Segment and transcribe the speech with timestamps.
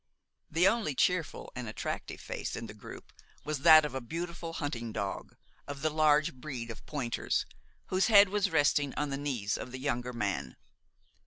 [0.49, 3.13] The only cheerful and attractive face in the group
[3.45, 5.35] was that of a beautiful hunting dog,
[5.67, 7.45] of the large breed of pointers,
[7.89, 10.55] whose head was resting on the knees of the younger man.